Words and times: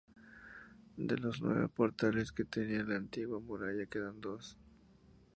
De 0.97 1.15
los 1.15 1.43
nueve 1.43 1.67
portales 1.67 2.31
que 2.31 2.43
tenía 2.45 2.81
la 2.81 2.95
antigua 2.95 3.39
muralla 3.39 3.85
quedan 3.85 4.19
dos. 4.19 4.57